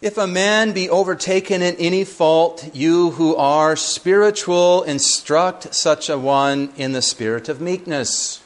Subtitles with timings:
[0.00, 6.16] If a man be overtaken in any fault, you who are spiritual, instruct such a
[6.16, 8.40] one in the spirit of meekness.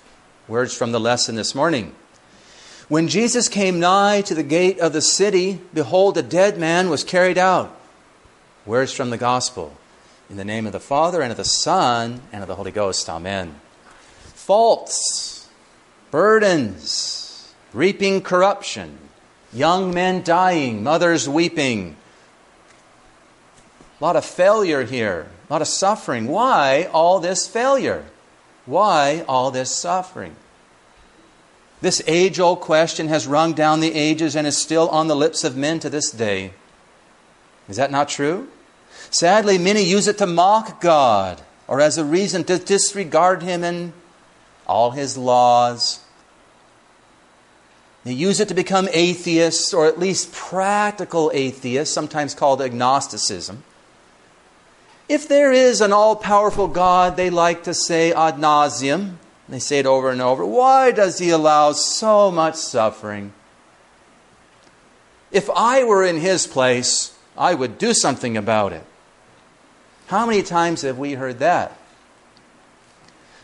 [0.49, 1.95] Words from the lesson this morning.
[2.89, 7.05] When Jesus came nigh to the gate of the city, behold, a dead man was
[7.05, 7.79] carried out.
[8.65, 9.77] Words from the gospel.
[10.31, 13.11] In the name of the Father, and of the Son, and of the Holy Ghost.
[13.11, 13.61] Amen.
[14.33, 15.51] Faults,
[16.11, 18.97] burdens, reaping corruption
[19.53, 21.97] young men dying, mothers weeping.
[24.01, 26.27] A lot of failure here, a lot of suffering.
[26.27, 28.05] Why all this failure?
[28.67, 30.37] Why all this suffering?
[31.81, 35.43] This age old question has rung down the ages and is still on the lips
[35.43, 36.53] of men to this day.
[37.69, 38.49] Is that not true?
[39.11, 43.93] Sadly, many use it to mock God or as a reason to disregard Him and
[44.67, 46.05] all His laws
[48.05, 53.63] they use it to become atheists, or at least practical atheists, sometimes called agnosticism.
[55.09, 59.17] If there is an all powerful God, they like to say ad nauseum.
[59.49, 60.45] They say it over and over.
[60.47, 63.33] Why does he allow so much suffering?
[65.31, 68.85] If I were in his place, I would do something about it.
[70.07, 71.79] How many times have we heard that?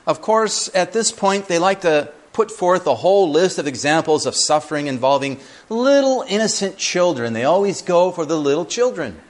[0.06, 4.24] Of course, at this point, they like to put forth a whole list of examples
[4.24, 7.32] of suffering involving little innocent children.
[7.32, 9.20] They always go for the little children.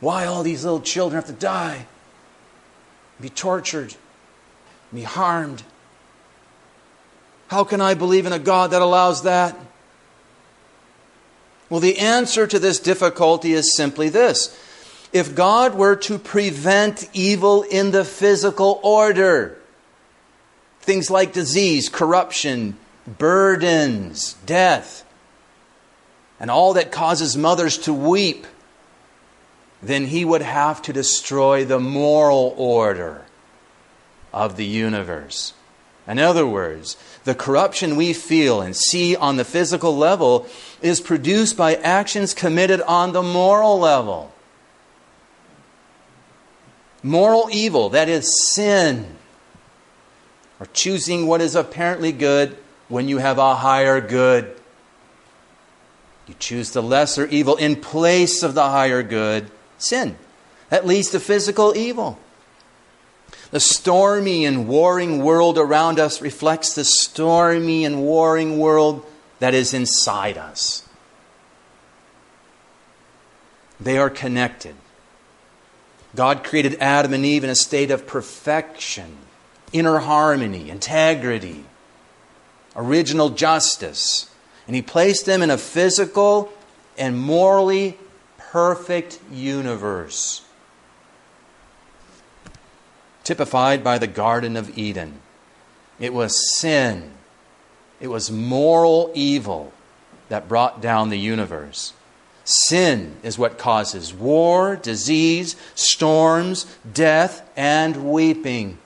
[0.00, 1.86] Why all these little children have to die,
[3.20, 3.94] be tortured,
[4.92, 5.62] be harmed?
[7.46, 9.56] How can I believe in a God that allows that?
[11.70, 14.58] Well, the answer to this difficulty is simply this.
[15.12, 19.61] If God were to prevent evil in the physical order,
[20.82, 25.04] Things like disease, corruption, burdens, death,
[26.38, 28.46] and all that causes mothers to weep,
[29.80, 33.22] then he would have to destroy the moral order
[34.32, 35.54] of the universe.
[36.06, 40.46] In other words, the corruption we feel and see on the physical level
[40.80, 44.32] is produced by actions committed on the moral level.
[47.04, 49.16] Moral evil, that is sin,
[50.62, 52.56] or choosing what is apparently good
[52.86, 54.54] when you have a higher good.
[56.28, 60.16] You choose the lesser evil in place of the higher good, sin.
[60.68, 62.16] That leads to physical evil.
[63.50, 69.04] The stormy and warring world around us reflects the stormy and warring world
[69.40, 70.88] that is inside us.
[73.80, 74.76] They are connected.
[76.14, 79.16] God created Adam and Eve in a state of perfection
[79.72, 81.64] inner harmony, integrity,
[82.76, 84.30] original justice.
[84.66, 86.52] And he placed them in a physical
[86.96, 87.98] and morally
[88.38, 90.44] perfect universe,
[93.24, 95.20] typified by the Garden of Eden.
[95.98, 97.10] It was sin,
[98.00, 99.72] it was moral evil
[100.28, 101.92] that brought down the universe.
[102.44, 108.78] Sin is what causes war, disease, storms, death, and weeping.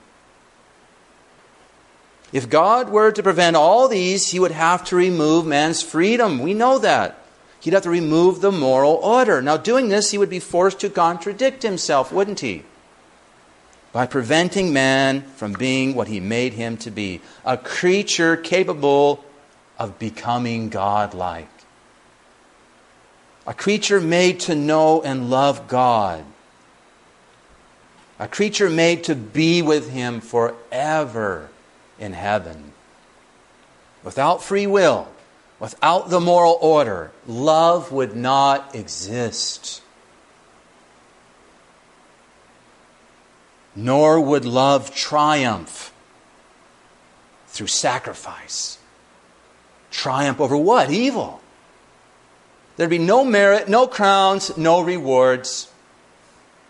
[2.33, 6.39] If God were to prevent all these, he would have to remove man's freedom.
[6.39, 7.17] We know that.
[7.59, 9.41] He'd have to remove the moral order.
[9.41, 12.63] Now, doing this, he would be forced to contradict himself, wouldn't he?
[13.93, 19.23] By preventing man from being what he made him to be a creature capable
[19.79, 21.49] of becoming godlike.
[23.47, 26.25] A creature made to know and love God.
[28.19, 31.49] A creature made to be with him forever
[31.99, 32.73] in heaven.
[34.03, 35.07] Without free will,
[35.59, 39.81] without the moral order, love would not exist.
[43.75, 45.93] Nor would love triumph
[47.47, 48.77] through sacrifice.
[49.91, 50.91] Triumph over what?
[50.91, 51.41] Evil.
[52.75, 55.71] There'd be no merit, no crowns, no rewards.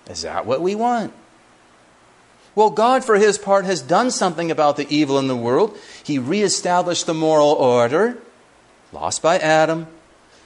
[0.09, 1.13] Is that what we want?
[2.57, 5.77] Well, God, for his part, has done something about the evil in the world.
[6.03, 8.17] He reestablished the moral order,
[8.91, 9.85] lost by Adam.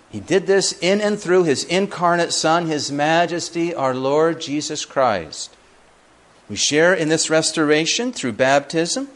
[0.09, 5.55] He did this in and through his incarnate Son, his majesty, our Lord Jesus Christ.
[6.49, 9.07] We share in this restoration through baptism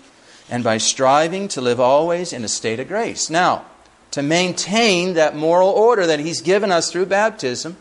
[0.50, 3.30] and by striving to live always in a state of grace.
[3.30, 3.65] Now,
[4.12, 7.75] to maintain that moral order that he's given us through baptism,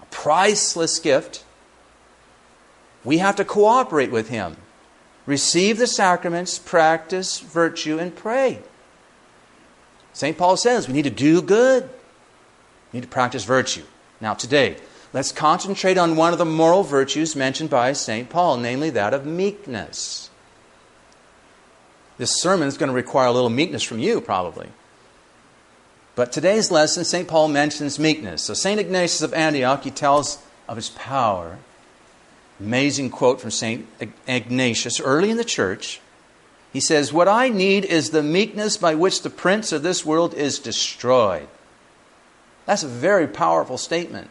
[0.00, 1.44] a priceless gift,
[3.04, 4.56] we have to cooperate with Him.
[5.26, 8.60] Receive the sacraments, practice virtue, and pray.
[10.12, 10.36] St.
[10.36, 11.84] Paul says we need to do good.
[11.84, 11.90] You
[12.94, 13.84] need to practice virtue.
[14.20, 14.76] Now, today,
[15.12, 18.28] let's concentrate on one of the moral virtues mentioned by St.
[18.28, 20.30] Paul, namely that of meekness.
[22.18, 24.68] This sermon is going to require a little meekness from you, probably.
[26.16, 27.26] But today's lesson, St.
[27.26, 28.42] Paul mentions meekness.
[28.42, 28.78] So, St.
[28.78, 31.58] Ignatius of Antioch, he tells of his power.
[32.60, 33.86] Amazing quote from St.
[34.26, 36.00] Ignatius early in the church.
[36.72, 40.34] He says, What I need is the meekness by which the prince of this world
[40.34, 41.48] is destroyed.
[42.66, 44.30] That's a very powerful statement.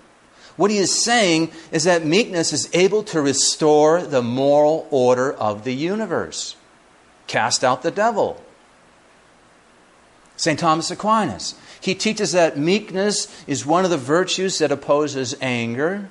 [0.55, 5.63] What he is saying is that meekness is able to restore the moral order of
[5.63, 6.55] the universe
[7.29, 8.43] cast out the devil.
[10.35, 10.59] St.
[10.59, 16.09] Thomas Aquinas, he teaches that meekness is one of the virtues that opposes anger,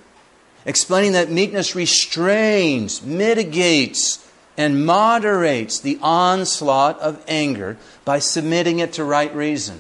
[0.65, 4.25] explaining that meekness restrains, mitigates,
[4.57, 9.79] and moderates the onslaught of anger by submitting it to right reason.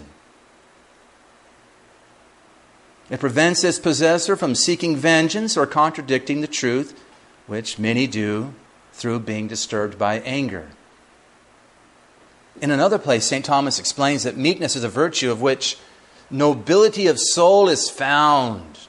[3.11, 6.99] It prevents its possessor from seeking vengeance or contradicting the truth,
[7.47, 8.55] which many do
[8.93, 10.69] through being disturbed by anger.
[12.61, 13.45] In another place, St.
[13.45, 15.79] Thomas explains that meekness is a virtue of which
[16.31, 18.88] nobility of soul is found.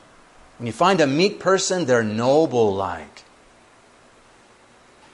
[0.60, 3.24] When you find a meek person, they're noble like.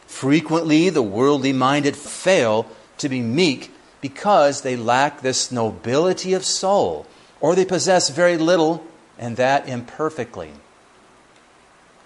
[0.08, 2.66] Frequently, the worldly minded fail
[2.98, 3.72] to be meek
[4.02, 7.06] because they lack this nobility of soul,
[7.40, 8.86] or they possess very little,
[9.20, 10.52] and that imperfectly.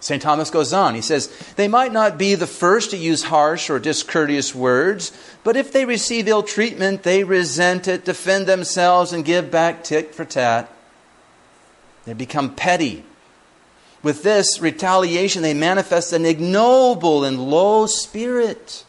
[0.02, 0.22] St.
[0.22, 0.96] Thomas goes on.
[0.96, 5.12] He says, They might not be the first to use harsh or discourteous words,
[5.44, 10.14] but if they receive ill treatment, they resent it, defend themselves, and give back tit
[10.14, 10.72] for tat.
[12.06, 13.06] They become petty.
[14.02, 18.86] With this retaliation, they manifest an ignoble and low spirit.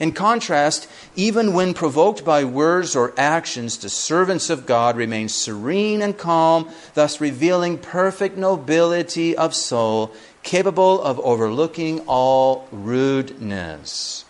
[0.00, 6.02] In contrast, even when provoked by words or actions, the servants of God remain serene
[6.02, 10.12] and calm, thus revealing perfect nobility of soul,
[10.42, 14.24] capable of overlooking all rudeness.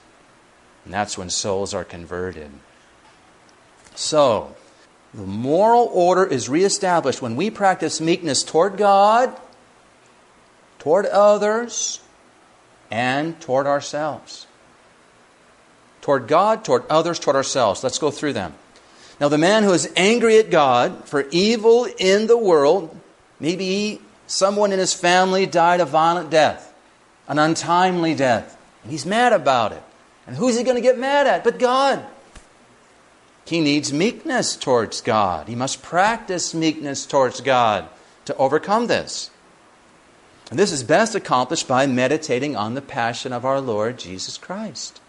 [0.84, 2.50] And that's when souls are converted.
[3.94, 4.54] So,
[5.14, 9.34] the moral order is reestablished when we practice meekness toward God,
[10.84, 12.00] toward others,
[12.90, 14.46] and toward ourselves
[16.04, 17.82] toward God, toward others, toward ourselves.
[17.82, 18.52] Let's go through them.
[19.18, 22.94] Now, the man who is angry at God for evil in the world,
[23.40, 26.74] maybe someone in his family died a violent death,
[27.26, 29.82] an untimely death, and he's mad about it.
[30.26, 32.04] And who's he going to get mad at but God?
[33.46, 35.48] He needs meekness towards God.
[35.48, 37.88] He must practice meekness towards God
[38.26, 39.30] to overcome this.
[40.50, 45.00] And this is best accomplished by meditating on the passion of our Lord Jesus Christ.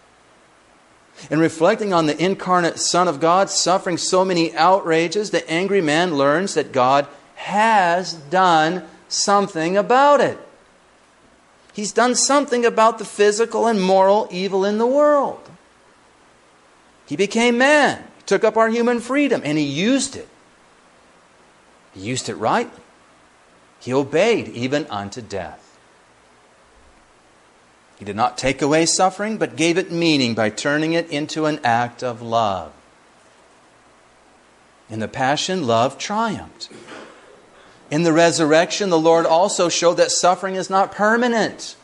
[1.30, 6.14] In reflecting on the incarnate Son of God suffering so many outrages, the angry man
[6.14, 7.06] learns that God
[7.36, 10.38] has done something about it.
[11.72, 15.40] He's done something about the physical and moral evil in the world.
[17.06, 20.28] He became man, took up our human freedom, and he used it.
[21.94, 22.82] He used it rightly.
[23.86, 25.78] He obeyed even unto death.
[28.00, 31.60] He did not take away suffering, but gave it meaning by turning it into an
[31.62, 32.72] act of love.
[34.90, 36.68] In the Passion, love triumphed.
[37.88, 41.76] In the resurrection, the Lord also showed that suffering is not permanent.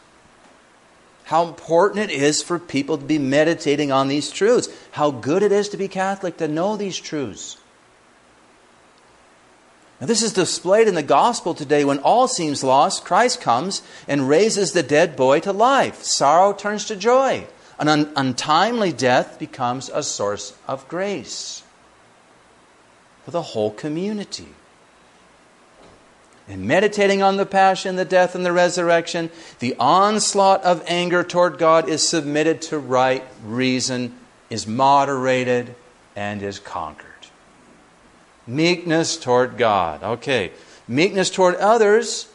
[1.27, 4.69] How important it is for people to be meditating on these truths.
[4.91, 7.59] How good it is to be Catholic to know these truths.
[10.03, 13.05] Now, this is displayed in the gospel today when all seems lost.
[13.05, 16.03] Christ comes and raises the dead boy to life.
[16.03, 17.47] Sorrow turns to joy.
[17.79, 21.63] An un- untimely death becomes a source of grace
[23.25, 24.49] for the whole community.
[26.49, 29.31] In meditating on the passion, the death, and the resurrection,
[29.61, 34.19] the onslaught of anger toward God is submitted to right reason,
[34.51, 35.77] is moderated,
[36.17, 37.12] and is conquered.
[38.47, 40.03] Meekness toward God.
[40.03, 40.53] Okay.
[40.89, 42.29] Meekness toward others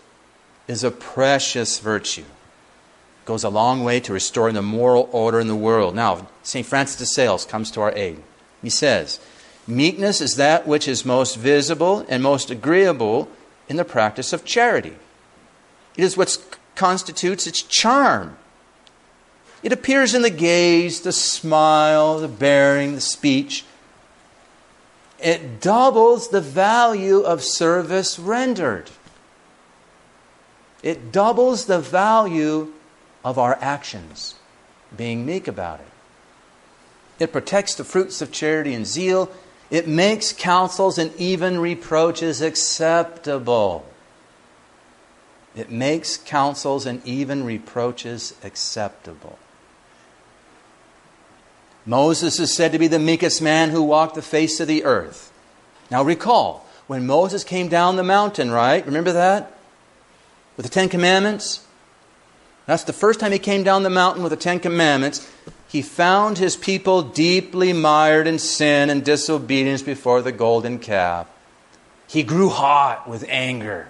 [0.67, 2.21] is a precious virtue.
[2.21, 5.95] It Goes a long way to restoring the moral order in the world.
[5.95, 6.65] Now, St.
[6.65, 8.21] Francis de Sales comes to our aid.
[8.61, 9.19] He says,
[9.67, 13.29] Meekness is that which is most visible and most agreeable
[13.67, 14.95] in the practice of charity.
[15.97, 16.37] It is what
[16.75, 18.37] constitutes its charm.
[19.63, 23.65] It appears in the gaze, the smile, the bearing, the speech
[25.19, 28.89] it doubles the value of service rendered.
[30.83, 32.73] It doubles the value
[33.25, 34.35] of our actions,
[34.95, 35.87] being meek about it.
[37.19, 39.31] It protects the fruits of charity and zeal.
[39.71, 43.85] It makes counsels and even reproaches acceptable.
[45.55, 49.39] It makes counsels and even reproaches acceptable.
[51.87, 55.31] Moses is said to be the meekest man who walked the face of the earth.
[55.89, 58.85] Now recall, when Moses came down the mountain, right?
[58.85, 59.53] Remember that?
[60.57, 61.65] With the Ten Commandments?
[62.65, 65.31] That's the first time he came down the mountain with the Ten Commandments.
[65.69, 71.29] He found his people deeply mired in sin and disobedience before the golden calf.
[72.07, 73.87] He grew hot with anger.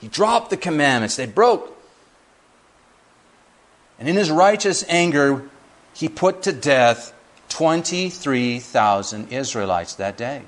[0.00, 1.76] He dropped the commandments, they broke.
[3.98, 5.48] And in his righteous anger,
[5.92, 7.12] he put to death
[7.48, 10.42] 23,000 Israelites that day.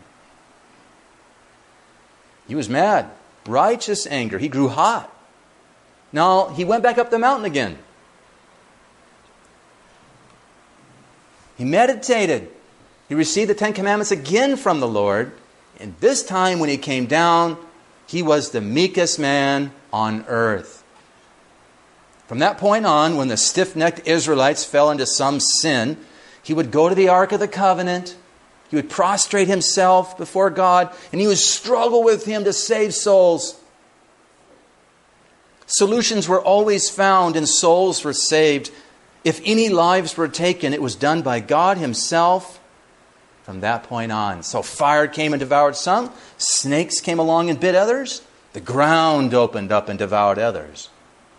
[2.47, 3.11] He was mad.
[3.47, 4.39] Righteous anger.
[4.39, 5.15] He grew hot.
[6.13, 7.79] Now, he went back up the mountain again.
[11.57, 12.51] He meditated.
[13.09, 15.33] He received the Ten Commandments again from the Lord.
[15.79, 17.57] And this time, when he came down,
[18.07, 20.83] he was the meekest man on earth.
[22.27, 25.97] From that point on, when the stiff necked Israelites fell into some sin,
[26.49, 28.17] he would go to the Ark of the Covenant
[28.69, 33.59] he would prostrate himself before God and he would struggle with him to save souls.
[35.67, 38.71] Solutions were always found and souls were saved.
[39.25, 42.61] If any lives were taken, it was done by God Himself
[43.43, 44.43] from that point on.
[44.43, 49.73] So fire came and devoured some, snakes came along and bit others, the ground opened
[49.73, 50.91] up and devoured others.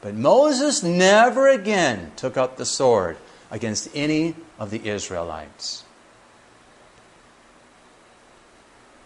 [0.01, 3.17] But Moses never again took up the sword
[3.51, 5.83] against any of the Israelites.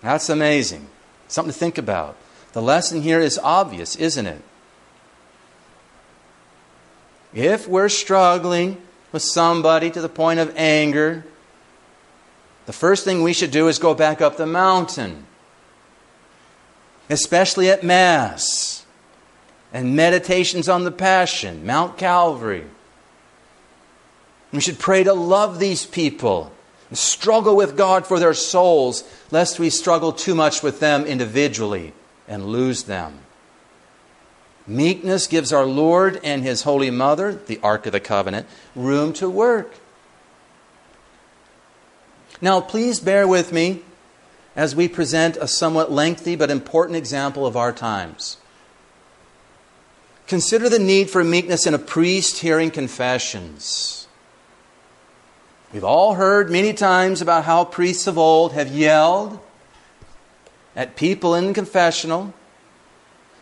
[0.01, 0.88] That's amazing.
[1.27, 2.17] Something to think about.
[2.51, 4.41] The lesson here is obvious, isn't it?
[7.33, 8.81] If we're struggling
[9.12, 11.25] with somebody to the point of anger,
[12.65, 15.25] the first thing we should do is go back up the mountain,
[17.09, 18.85] especially at Mass
[19.73, 22.65] and meditations on the Passion, Mount Calvary.
[24.53, 26.53] We should pray to love these people
[26.89, 31.91] and struggle with God for their souls, lest we struggle too much with them individually
[32.27, 33.17] and lose them.
[34.67, 39.29] Meekness gives our Lord and His Holy Mother, the Ark of the Covenant, room to
[39.29, 39.74] work.
[42.39, 43.81] Now, please bear with me
[44.55, 48.38] as we present a somewhat lengthy but important example of our times.
[50.27, 54.02] Consider the need for meekness in a priest hearing confessions.
[55.73, 59.39] We've all heard many times about how priests of old have yelled
[60.75, 62.31] at people in the confessional,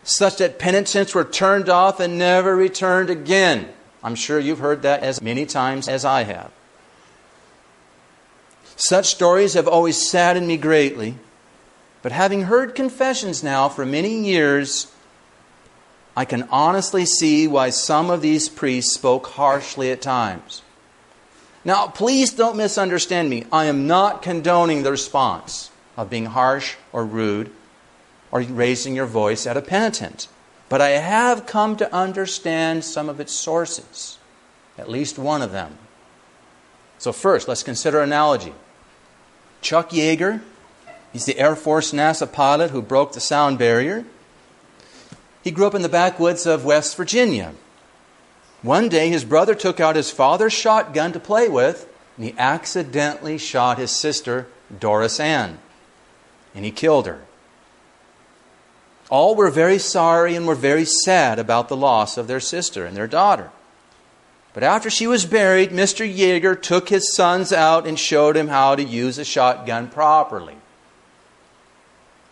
[0.02, 3.68] such that penitents were turned off and never returned again.
[4.02, 6.50] I'm sure you've heard that as many times as I have.
[8.76, 11.16] Such stories have always saddened me greatly,
[12.00, 14.90] but having heard confessions now for many years,
[16.16, 20.62] I can honestly see why some of these priests spoke harshly at times.
[21.64, 23.46] Now, please don't misunderstand me.
[23.52, 27.50] I am not condoning the response of being harsh or rude
[28.32, 30.26] or raising your voice at a penitent.
[30.68, 34.18] But I have come to understand some of its sources,
[34.76, 35.78] at least one of them.
[36.98, 38.54] So, first, let's consider analogy.
[39.60, 40.40] Chuck Yeager,
[41.12, 44.04] he's the Air Force NASA pilot who broke the sound barrier.
[45.44, 47.52] He grew up in the backwoods of West Virginia.
[48.62, 53.36] One day, his brother took out his father's shotgun to play with, and he accidentally
[53.36, 54.46] shot his sister,
[54.78, 55.58] Doris Ann,
[56.54, 57.22] and he killed her.
[59.10, 62.96] All were very sorry and were very sad about the loss of their sister and
[62.96, 63.50] their daughter.
[64.54, 66.06] But after she was buried, Mr.
[66.06, 70.56] Yeager took his sons out and showed him how to use a shotgun properly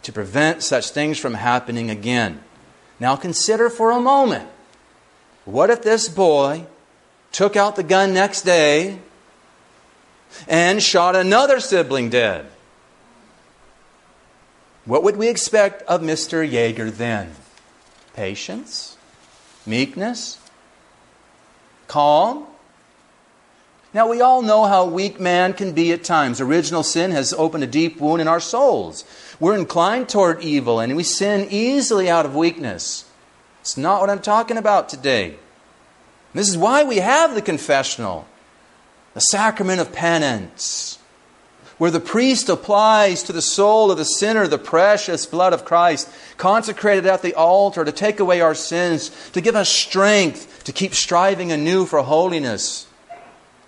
[0.02, 2.42] to prevent such things from happening again.
[2.98, 4.48] Now consider for a moment
[5.44, 6.66] what if this boy
[7.32, 8.98] took out the gun next day
[10.48, 12.46] and shot another sibling dead?
[14.84, 16.48] What would we expect of Mr.
[16.48, 17.32] Yeager then?
[18.14, 18.96] Patience?
[19.66, 20.38] Meekness?
[21.86, 22.46] Calm?
[23.92, 26.40] Now, we all know how weak man can be at times.
[26.40, 29.04] Original sin has opened a deep wound in our souls.
[29.40, 33.09] We're inclined toward evil and we sin easily out of weakness.
[33.60, 35.36] It's not what I'm talking about today.
[36.32, 38.26] This is why we have the confessional,
[39.14, 40.98] the sacrament of penance,
[41.76, 46.08] where the priest applies to the soul of the sinner the precious blood of Christ,
[46.36, 50.94] consecrated at the altar to take away our sins, to give us strength to keep
[50.94, 52.86] striving anew for holiness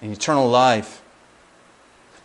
[0.00, 1.02] and eternal life.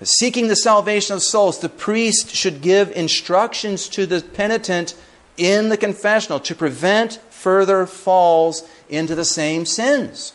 [0.04, 4.94] seeking the salvation of souls, the priest should give instructions to the penitent
[5.38, 10.34] in the confessional to prevent further falls into the same sins,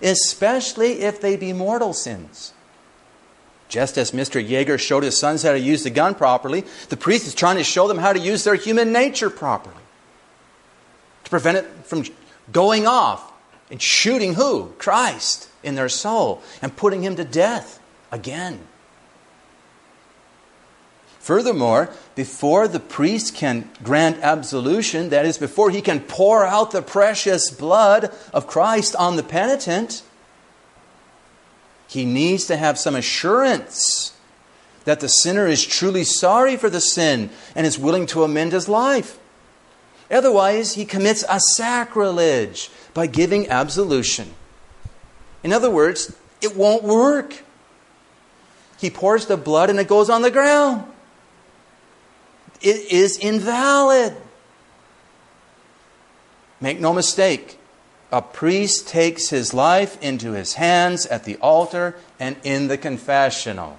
[0.00, 2.54] especially if they be mortal sins.
[3.68, 4.42] Just as Mr.
[4.42, 7.64] Yeager showed his sons how to use the gun properly, the priest is trying to
[7.64, 9.76] show them how to use their human nature properly.
[11.24, 12.04] To prevent it from
[12.50, 13.30] going off
[13.70, 14.72] and shooting who?
[14.78, 17.78] Christ in their soul and putting him to death
[18.10, 18.58] again.
[21.24, 26.82] Furthermore, before the priest can grant absolution, that is, before he can pour out the
[26.82, 30.02] precious blood of Christ on the penitent,
[31.88, 34.14] he needs to have some assurance
[34.84, 38.68] that the sinner is truly sorry for the sin and is willing to amend his
[38.68, 39.18] life.
[40.10, 44.34] Otherwise, he commits a sacrilege by giving absolution.
[45.42, 47.42] In other words, it won't work.
[48.76, 50.90] He pours the blood and it goes on the ground
[52.64, 54.16] it is invalid.
[56.60, 57.58] Make no mistake,
[58.10, 63.78] a priest takes his life into his hands at the altar and in the confessional.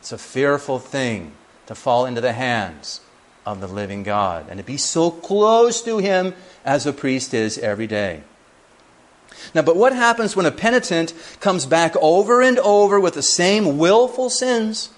[0.00, 1.32] It's a fearful thing
[1.66, 3.00] to fall into the hands
[3.44, 7.58] of the living God and to be so close to him as a priest is
[7.58, 8.22] every day.
[9.54, 13.78] Now, but what happens when a penitent comes back over and over with the same
[13.78, 14.90] willful sins?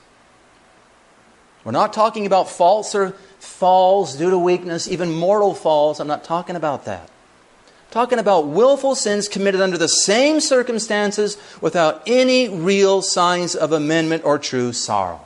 [1.66, 5.99] We're not talking about false or falls due to weakness, even mortal falls.
[5.99, 7.02] I'm not talking about that.
[7.02, 13.73] I'm talking about willful sins committed under the same circumstances without any real signs of
[13.73, 15.23] amendment or true sorrow.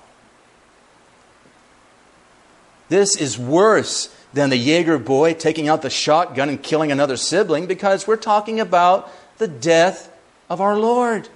[2.89, 7.67] This is worse than the Yeager boy taking out the shotgun and killing another sibling
[7.67, 10.11] because we're talking about the death
[10.49, 11.29] of our Lord,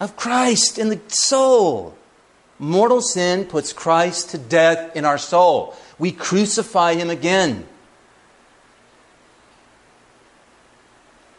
[0.00, 1.94] of Christ in the soul.
[2.58, 5.76] Mortal sin puts Christ to death in our soul.
[5.98, 7.66] We crucify him again.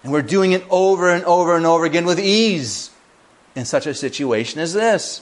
[0.03, 2.91] And we're doing it over and over and over again with ease
[3.55, 5.21] in such a situation as this.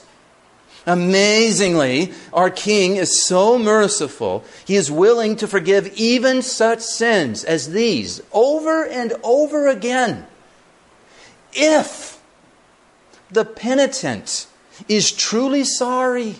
[0.86, 7.72] Amazingly, our King is so merciful, he is willing to forgive even such sins as
[7.72, 10.26] these over and over again.
[11.52, 12.22] If
[13.30, 14.46] the penitent
[14.86, 16.36] is truly sorry,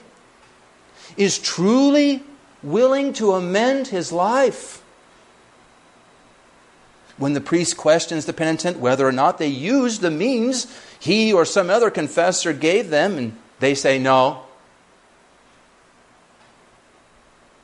[1.16, 2.22] is truly
[2.62, 4.82] willing to amend his life.
[7.16, 10.66] When the priest questions the penitent whether or not they used the means
[11.00, 14.42] he or some other confessor gave them, and they say no.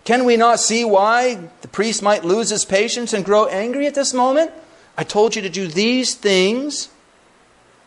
[0.04, 3.94] Can we not see why the priest might lose his patience and grow angry at
[3.94, 4.50] this moment?
[4.98, 6.90] I told you to do these things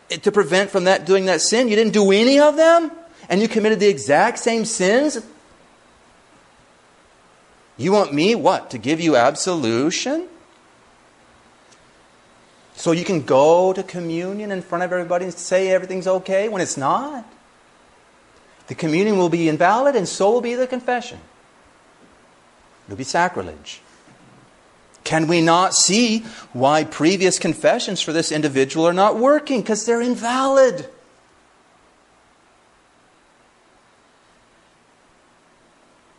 [0.10, 1.68] to prevent from that doing that sin.
[1.68, 2.92] You didn't do any of them,
[3.30, 5.20] and you committed the exact same sins.
[7.78, 8.72] You want me what?
[8.72, 10.28] To give you absolution?
[12.76, 16.62] So you can go to communion in front of everybody and say everything's okay when
[16.62, 17.26] it's not?
[18.68, 21.20] The communion will be invalid, and so will be the confession.
[22.86, 23.82] It'll be sacrilege.
[25.08, 29.62] Can we not see why previous confessions for this individual are not working?
[29.62, 30.90] Because they're invalid.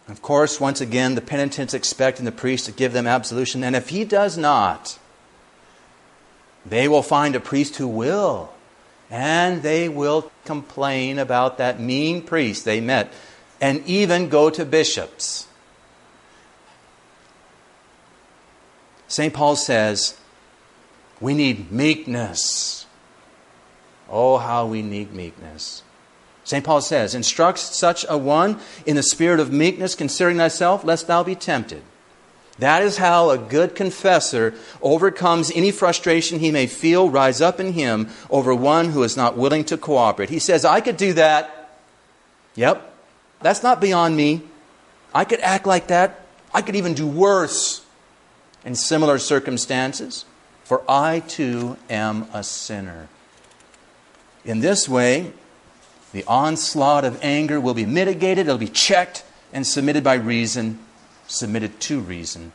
[0.09, 3.91] Of course, once again, the penitents expecting the priest to give them absolution, and if
[3.91, 4.99] he does not,
[6.65, 8.51] they will find a priest who will,
[9.11, 13.13] and they will complain about that mean priest they met,
[13.61, 15.48] and even go to bishops.
[19.09, 19.33] St.
[19.33, 20.19] Paul says,
[21.21, 22.87] we need meekness.
[24.09, 25.83] Oh, how we need meekness.
[26.45, 26.65] St.
[26.65, 31.23] Paul says, Instruct such a one in the spirit of meekness, considering thyself, lest thou
[31.23, 31.83] be tempted.
[32.59, 37.73] That is how a good confessor overcomes any frustration he may feel rise up in
[37.73, 40.31] him over one who is not willing to cooperate.
[40.31, 41.71] He says, I could do that.
[42.57, 42.93] Yep,
[43.41, 44.43] that's not beyond me.
[45.15, 46.27] I could act like that.
[46.53, 47.85] I could even do worse
[48.69, 50.27] in similar circumstances,
[50.63, 53.09] for I too am a sinner.
[54.45, 55.33] In this way,
[56.13, 60.79] the onslaught of anger will be mitigated, it'll be checked and submitted by reason,
[61.27, 62.53] submitted to reason.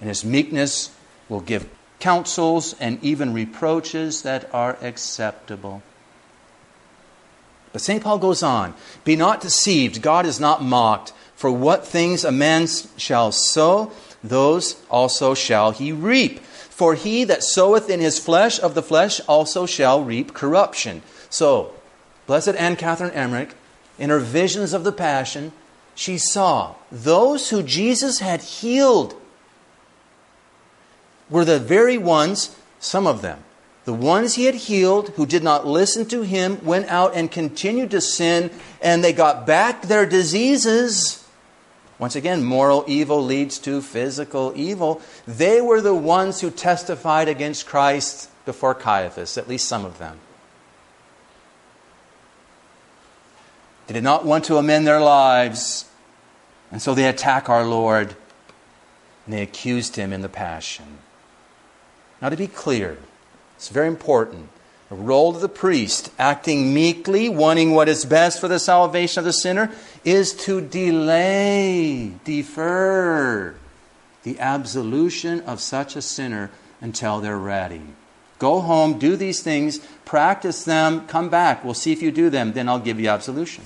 [0.00, 0.90] And his meekness
[1.28, 1.68] will give
[2.00, 5.84] counsels and even reproaches that are acceptable.
[7.72, 8.02] But St.
[8.02, 8.74] Paul goes on
[9.04, 11.12] Be not deceived, God is not mocked.
[11.36, 13.92] For what things a man shall sow,
[14.22, 16.40] those also shall he reap.
[16.40, 21.02] For he that soweth in his flesh of the flesh also shall reap corruption.
[21.28, 21.72] So,
[22.26, 23.54] Blessed Anne Catherine Emmerich,
[23.98, 25.52] in her visions of the Passion,
[25.94, 29.20] she saw those who Jesus had healed
[31.28, 33.42] were the very ones, some of them,
[33.84, 37.90] the ones he had healed who did not listen to him went out and continued
[37.90, 38.50] to sin,
[38.80, 41.24] and they got back their diseases.
[41.98, 45.00] Once again, moral evil leads to physical evil.
[45.26, 50.18] They were the ones who testified against Christ before Caiaphas, at least some of them.
[53.88, 55.86] They did not want to amend their lives,
[56.70, 58.14] and so they attack our Lord,
[59.24, 60.98] and they accused him in the passion.
[62.20, 62.98] Now, to be clear,
[63.56, 64.50] it's very important.
[64.88, 69.26] The role of the priest, acting meekly, wanting what is best for the salvation of
[69.26, 69.70] the sinner,
[70.02, 73.54] is to delay, defer
[74.22, 77.82] the absolution of such a sinner until they're ready.
[78.38, 81.64] Go home, do these things, practice them, come back.
[81.64, 83.64] We'll see if you do them, then I'll give you absolution.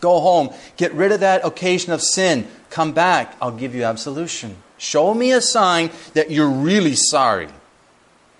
[0.00, 4.56] Go home, get rid of that occasion of sin, come back, I'll give you absolution.
[4.76, 7.48] Show me a sign that you're really sorry,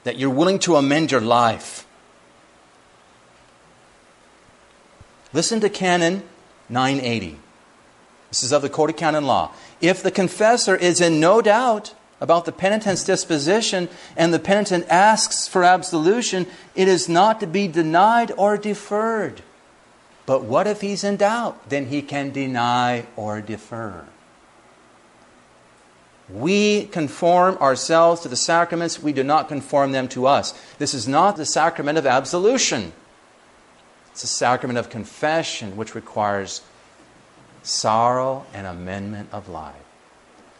[0.04, 1.86] that you're willing to amend your life.
[5.32, 6.22] Listen to Canon
[6.68, 7.38] 980.
[8.28, 9.50] This is of the Code of Canon Law.
[9.80, 15.48] If the confessor is in no doubt about the penitent's disposition and the penitent asks
[15.48, 19.42] for absolution, it is not to be denied or deferred.
[20.26, 21.68] But what if he's in doubt?
[21.68, 24.06] Then he can deny or defer.
[26.28, 30.54] We conform ourselves to the sacraments, we do not conform them to us.
[30.78, 32.92] This is not the sacrament of absolution.
[34.12, 36.62] It's a sacrament of confession, which requires
[37.62, 39.74] sorrow and amendment of life.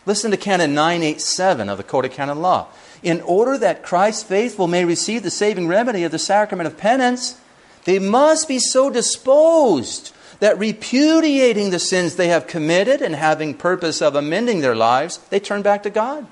[0.06, 2.66] Listen to Canon 987 of the Code of Canon Law.
[3.02, 7.38] In order that Christ's faithful may receive the saving remedy of the sacrament of penance,
[7.84, 14.02] they must be so disposed that repudiating the sins they have committed and having purpose
[14.02, 16.26] of amending their lives, they turn back to God.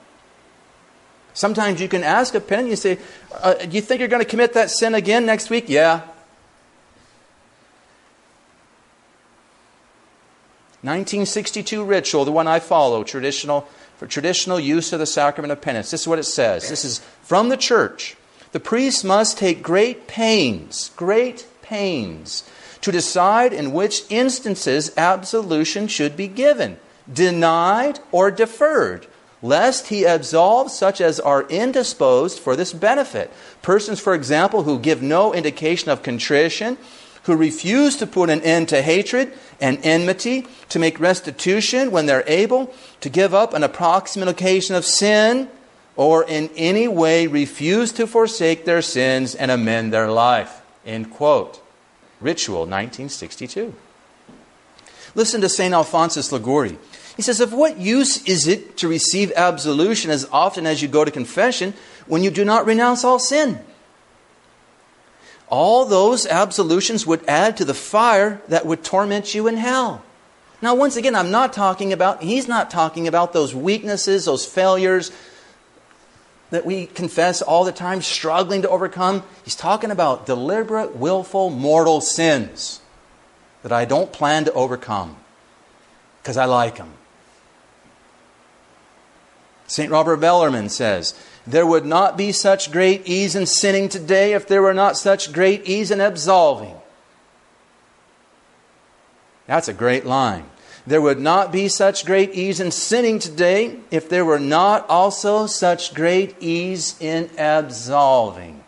[1.34, 2.98] Sometimes you can ask a penitent, you say,
[3.40, 5.64] uh, Do you think you're going to commit that sin again next week?
[5.68, 6.02] Yeah.
[10.82, 15.92] 1962 ritual, the one I follow, traditional, for traditional use of the sacrament of penance.
[15.92, 16.68] This is what it says.
[16.68, 18.16] This is from the church.
[18.50, 22.42] The priest must take great pains, great pains,
[22.82, 26.76] to decide in which instances absolution should be given,
[27.10, 29.06] denied or deferred,
[29.40, 33.32] lest he absolve such as are indisposed for this benefit.
[33.62, 36.76] Persons, for example, who give no indication of contrition,
[37.24, 42.24] who refuse to put an end to hatred and enmity, to make restitution when they're
[42.26, 45.48] able, to give up an approximate occasion of sin,
[45.94, 50.62] or in any way refuse to forsake their sins and amend their life.
[50.84, 51.61] End quote.
[52.22, 53.74] Ritual 1962.
[55.14, 55.74] Listen to St.
[55.74, 56.78] Alphonsus Liguori.
[57.16, 61.04] He says, Of what use is it to receive absolution as often as you go
[61.04, 61.74] to confession
[62.06, 63.60] when you do not renounce all sin?
[65.52, 70.02] all those absolutions would add to the fire that would torment you in hell.
[70.62, 75.12] Now, once again, I'm not talking about, he's not talking about those weaknesses, those failures
[76.52, 79.22] that we confess all the time, struggling to overcome.
[79.42, 82.82] He's talking about deliberate, willful, mortal sins
[83.62, 85.16] that I don't plan to overcome
[86.20, 86.92] because I like them.
[89.66, 89.90] St.
[89.90, 91.14] Robert Bellarmine says,
[91.46, 95.32] there would not be such great ease in sinning today if there were not such
[95.32, 96.76] great ease in absolving.
[99.46, 100.44] That's a great line.
[100.86, 105.46] There would not be such great ease in sinning today if there were not also
[105.46, 108.64] such great ease in absolving.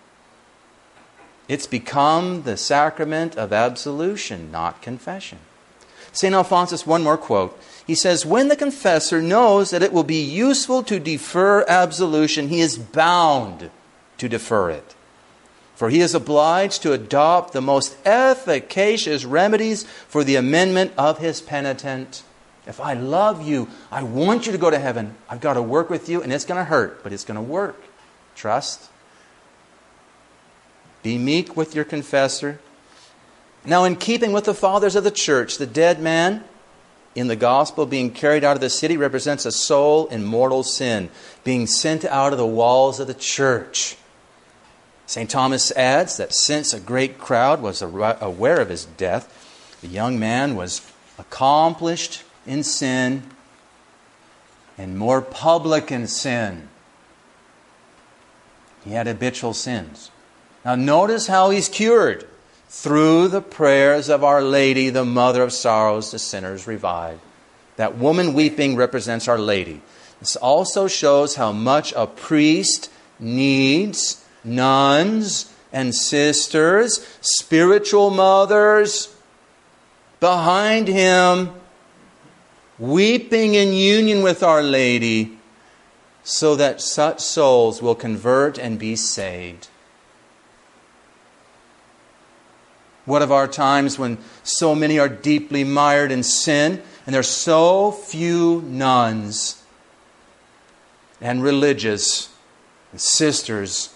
[1.49, 5.39] It's become the sacrament of absolution, not confession.
[6.13, 6.35] St.
[6.35, 7.61] Alphonsus, one more quote.
[7.87, 12.61] He says, When the confessor knows that it will be useful to defer absolution, he
[12.61, 13.71] is bound
[14.19, 14.94] to defer it.
[15.75, 21.41] For he is obliged to adopt the most efficacious remedies for the amendment of his
[21.41, 22.23] penitent.
[22.67, 25.91] If I love you, I want you to go to heaven, I've got to work
[25.91, 27.83] with you, and it's going to hurt, but it's going to work.
[28.35, 28.89] Trust.
[31.03, 32.61] Be meek with your confessor.
[33.65, 36.45] Now, in keeping with the fathers of the church, the dead man
[37.15, 41.11] in the gospel being carried out of the city represents a soul in mortal sin
[41.45, 43.97] being sent out of the walls of the church.
[45.07, 45.29] St.
[45.29, 50.57] Thomas adds that since a great crowd was aware of his death, the young man
[50.57, 50.81] was
[51.19, 53.23] accomplished in sin
[54.77, 56.69] and more public in sin.
[58.85, 60.11] He had habitual sins.
[60.65, 62.27] Now, notice how he's cured.
[62.75, 67.21] through the prayers of Our Lady, the Mother of Sorrows, the sinners revived.
[67.77, 69.81] That woman weeping represents Our Lady.
[70.19, 72.91] This also shows how much a priest
[73.21, 79.15] needs nuns and sisters, spiritual mothers
[80.21, 81.51] behind him,
[82.79, 85.39] weeping in union with Our Lady,
[86.23, 89.69] so that such souls will convert and be saved.
[93.05, 97.23] What of our times when so many are deeply mired in sin and there are
[97.23, 99.63] so few nuns
[101.21, 102.31] and religious
[102.93, 103.94] and sisters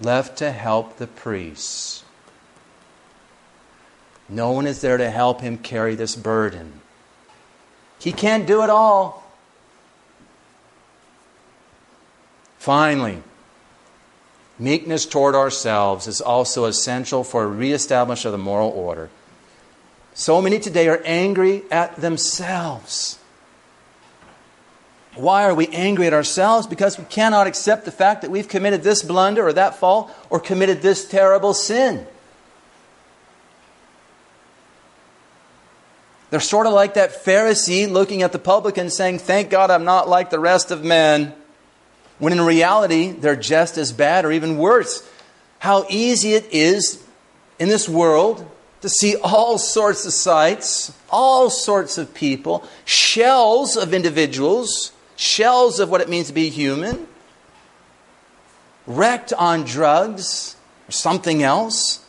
[0.00, 2.04] left to help the priests?
[4.28, 6.80] No one is there to help him carry this burden.
[7.98, 9.24] He can't do it all.
[12.58, 13.22] Finally,
[14.58, 19.10] Meekness toward ourselves is also essential for a reestablishment of the moral order.
[20.14, 23.18] So many today are angry at themselves.
[25.16, 26.66] Why are we angry at ourselves?
[26.66, 30.38] Because we cannot accept the fact that we've committed this blunder or that fault or
[30.38, 32.06] committed this terrible sin.
[36.30, 40.08] They're sort of like that Pharisee looking at the publican saying, Thank God I'm not
[40.08, 41.32] like the rest of men
[42.18, 45.08] when in reality they're just as bad or even worse.
[45.60, 47.02] How easy it is
[47.58, 48.48] in this world
[48.82, 55.90] to see all sorts of sights, all sorts of people, shells of individuals, shells of
[55.90, 57.06] what it means to be human,
[58.86, 60.56] wrecked on drugs
[60.88, 62.04] or something else.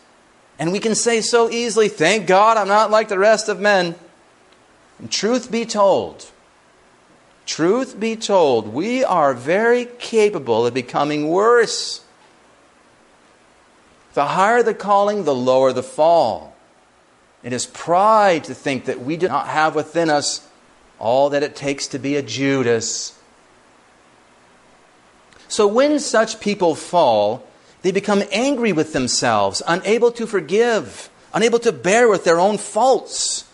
[0.60, 3.96] And we can say so easily, Thank God I'm not like the rest of men.
[5.00, 6.30] And truth be told,
[7.46, 12.04] Truth be told, we are very capable of becoming worse.
[14.16, 16.56] The higher the calling, the lower the fall.
[17.44, 20.48] It is pride to think that we do not have within us
[21.00, 23.18] all that it takes to be a Judas.
[25.48, 27.48] So when such people fall,
[27.82, 33.46] they become angry with themselves, unable to forgive, unable to bear with their own faults.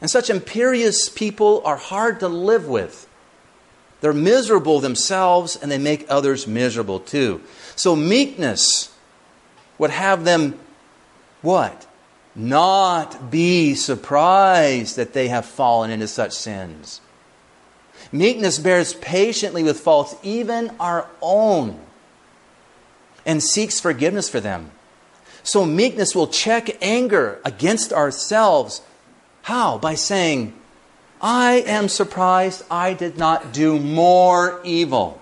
[0.00, 3.08] And such imperious people are hard to live with.
[4.00, 7.40] They're miserable themselves and they make others miserable too.
[7.76, 8.94] So meekness
[9.78, 10.58] would have them
[11.40, 11.86] what?
[12.34, 17.00] Not be surprised that they have fallen into such sins.
[18.10, 21.78] Meekness bears patiently with faults, even our own,
[23.24, 24.70] and seeks forgiveness for them.
[25.42, 28.82] So meekness will check anger against ourselves
[29.44, 29.76] how?
[29.76, 30.54] By saying,
[31.20, 35.20] I am surprised I did not do more evil.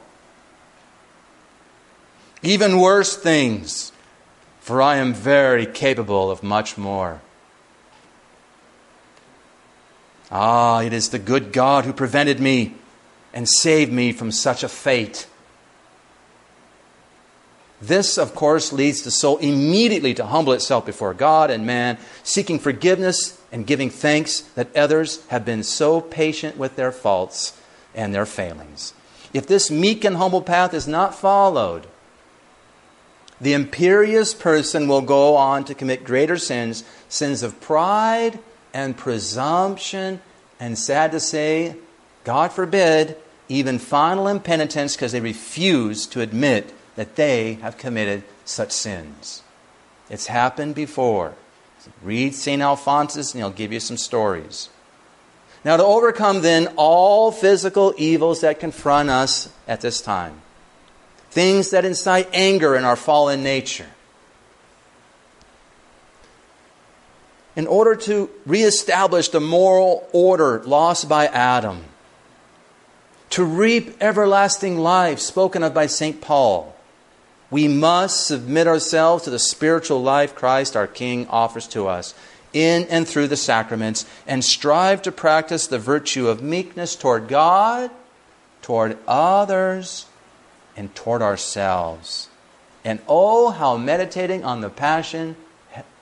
[2.41, 3.91] Even worse things,
[4.63, 7.21] for I am very capable of much more.
[10.31, 12.77] Ah, it is the good God who prevented me
[13.35, 15.27] and saved me from such a fate.
[17.81, 22.61] This, of course, leads the soul immediately to humble itself before God and man, seeking
[22.61, 27.61] forgiveness and giving thanks that others have been so patient with their faults
[27.97, 28.95] and their failings.
[29.35, 31.89] If this meek and humble path is not followed,
[33.43, 38.39] the imperious person will go on to commit greater sins, sins of pride
[38.73, 40.21] and presumption,
[40.61, 41.75] and sad to say,
[42.23, 43.17] God forbid,
[43.49, 49.43] even final impenitence because they refuse to admit that they have committed such sins.
[50.09, 51.35] It's happened before.
[52.01, 52.63] Read St.
[52.63, 54.69] Alphonsus and he'll give you some stories.
[55.65, 60.43] Now, to overcome then all physical evils that confront us at this time,
[61.33, 63.87] things that incite anger in our fallen nature,
[67.57, 71.85] in order to reestablish the moral order lost by Adam,
[73.31, 76.21] to reap everlasting life spoken of by St.
[76.21, 76.77] Paul,
[77.51, 82.15] we must submit ourselves to the spiritual life Christ our King offers to us
[82.53, 87.91] in and through the sacraments and strive to practice the virtue of meekness toward God,
[88.61, 90.05] toward others,
[90.77, 92.29] and toward ourselves.
[92.85, 95.37] And oh, how meditating on the Passion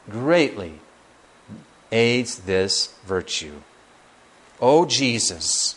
[0.08, 0.80] greatly
[1.92, 3.62] aids this virtue.
[4.60, 5.76] O oh, Jesus,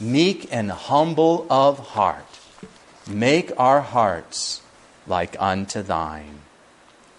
[0.00, 2.38] meek and humble of heart,
[3.08, 4.62] make our hearts
[5.06, 6.40] like unto thine.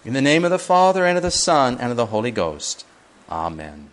[0.04, 2.84] In the name of the Father, and of the Son, and of the Holy Ghost.
[3.30, 3.90] Amen.